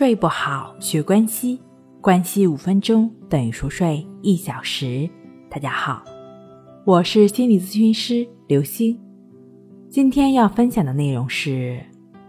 [0.00, 1.60] 睡不好，学关系，
[2.00, 5.06] 关系五分钟等于熟睡一小时。
[5.50, 6.02] 大家好，
[6.86, 8.98] 我是心理咨询师刘星。
[9.90, 11.78] 今天要分享的内容是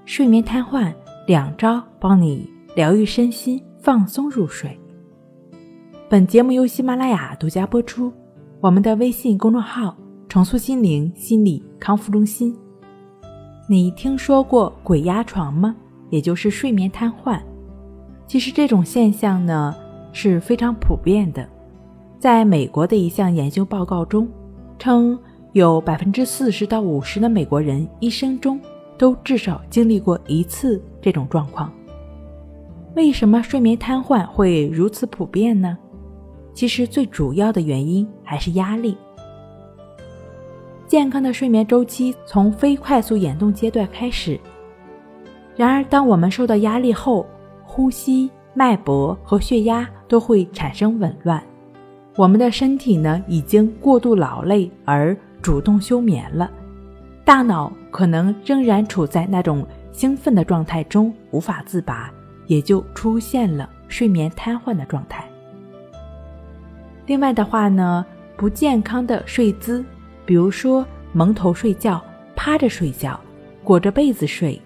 [0.04, 0.94] 睡眠瘫痪
[1.26, 2.46] 两招，帮你
[2.76, 4.78] 疗愈身心，放松入睡。
[6.10, 8.12] 本节目由喜马拉雅独家播出。
[8.60, 9.96] 我们的微信公众号
[10.28, 12.54] “重塑心灵心理康复中心”。
[13.70, 15.74] 你听说过鬼压床吗？
[16.10, 17.42] 也就是睡眠瘫痪。
[18.32, 19.76] 其实这种现象呢
[20.14, 21.46] 是非常普遍的，
[22.18, 24.26] 在美国的一项研究报告中，
[24.80, 25.20] 称
[25.52, 28.58] 有百分之四十到五十的美国人一生中
[28.98, 31.70] 都至少经历过一次这种状况。
[32.96, 35.78] 为什么睡眠瘫痪会如此普遍呢？
[36.54, 38.96] 其实最主要的原因还是压力。
[40.88, 44.40] 健康的睡眠周期从非快速眼动阶段开始，
[45.58, 47.26] 然而当我们受到压力后，
[47.74, 51.42] 呼吸、脉搏和血压都会产生紊乱，
[52.18, 56.52] 我们的身体呢已经过度劳累而主动休眠了，
[57.24, 62.12] 大脑可能仍然处在那种兴奋的状态中无法自拔，
[62.46, 65.26] 也就出现了睡眠瘫痪的状态。
[67.06, 69.82] 另外的话呢，不健康的睡姿，
[70.26, 72.04] 比如说蒙头睡觉、
[72.36, 73.18] 趴着睡觉、
[73.64, 74.62] 裹着被子睡、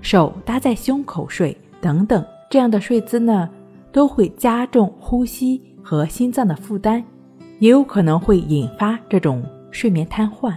[0.00, 2.24] 手搭在胸口睡等等。
[2.48, 3.48] 这样的睡姿呢，
[3.90, 7.02] 都会加重呼吸和心脏的负担，
[7.58, 10.54] 也有可能会引发这种睡眠瘫痪。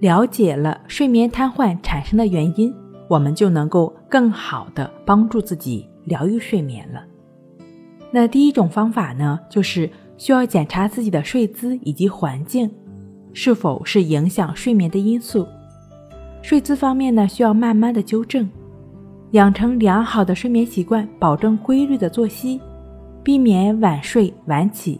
[0.00, 2.72] 了解了睡眠瘫痪产生的原因，
[3.08, 7.04] 我们就能够更好的帮助自己疗愈睡眠了。
[8.10, 12.70] 那第一种方法呢，就是需要检查自己的睡姿以及环境
[13.32, 15.46] 是否是影响睡眠的因素。
[16.40, 18.48] 睡姿方面呢，需要慢慢的纠正。
[19.32, 22.58] 养成良好的睡眠习惯，保证规律的作息，
[23.22, 24.98] 避免晚睡晚起，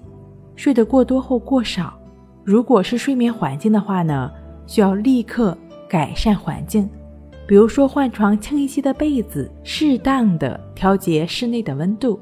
[0.55, 1.99] 睡得过多或过少。
[2.45, 4.31] 如果是睡眠环境的话呢，
[4.67, 5.57] 需要立刻
[5.89, 6.87] 改善环境，
[7.47, 12.21] 比如说换床轻一些的被子，适当的调节室内的温度。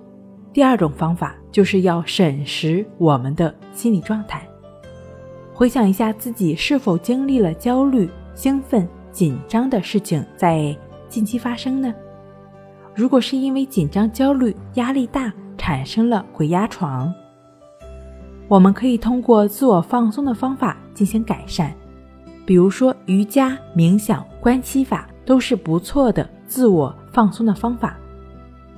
[0.52, 4.46] 第二种方法就是要审视我们的心理状态，
[5.52, 10.76] 回想一下自己是否经历了焦虑、兴奋、紧张的事情，在。
[11.16, 11.94] 近期发生呢？
[12.94, 17.10] 如果是因为紧张、焦虑、压力大产生了鬼压床，
[18.48, 21.72] 我们可以通过自我放松的方法进行改善，
[22.44, 27.96] 比如说瑜伽、冥想、关系法都是不错的自我放松的方法。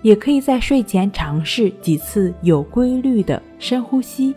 [0.03, 4.33] 也可以在睡前尝试几次有规律的深呼吸，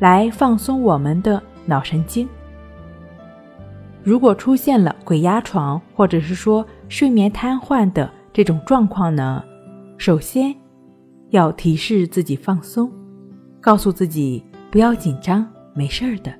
[0.00, 2.28] 来放松我们的脑神经。
[4.02, 9.44] 如果出现了鬼压床，或者是说睡眠瘫痪的这种状况呢，
[9.96, 10.54] 首先
[11.30, 12.90] 要提示自己放松，
[13.60, 16.32] 告诉自己不要紧张，没事儿的。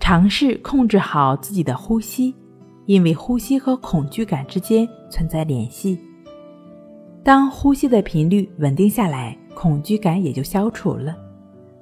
[0.00, 2.34] 尝试控制好自己的呼吸，
[2.86, 5.98] 因为呼吸和恐惧感之间存在联系。
[7.22, 11.14] 当呼吸的频率稳定下来，恐惧感也就消除了，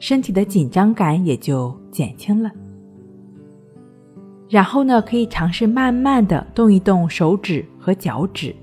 [0.01, 2.51] 身体的紧张感也就减轻了。
[4.49, 8.55] 然后呢，可以尝试慢慢的动一动手指和脚趾，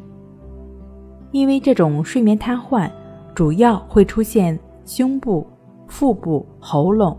[1.31, 2.89] 因为这种睡眠瘫痪
[3.35, 5.45] 主要会出现胸部、
[5.87, 7.17] 腹部、喉咙，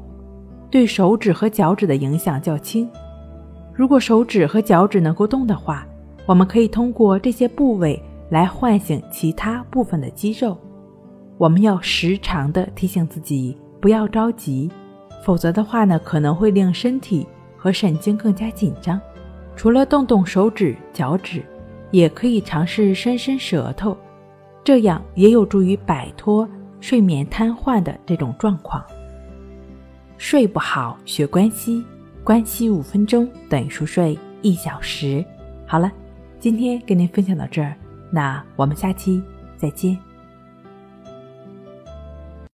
[0.71, 2.89] 对手指和脚趾的影响较轻。
[3.75, 5.87] 如果手指和脚趾能够动的话，
[6.25, 10.57] 我们可以通过这些部位来唤醒其他部分的肌肉。
[11.37, 14.71] 我们要时常的提醒自己不要着急，
[15.23, 17.27] 否则的话呢，可能会令身体。
[17.65, 19.01] 和神经更加紧张，
[19.57, 21.43] 除了动动手指、脚趾，
[21.91, 23.97] 也可以尝试伸伸舌头，
[24.63, 26.47] 这样也有助于摆脱
[26.79, 28.85] 睡眠瘫痪的这种状况。
[30.19, 31.83] 睡不好学关系，
[32.23, 35.25] 关系五分钟等于熟睡一小时。
[35.67, 35.91] 好了，
[36.39, 37.75] 今天跟您分享到这儿，
[38.11, 39.23] 那我们下期
[39.57, 39.99] 再见。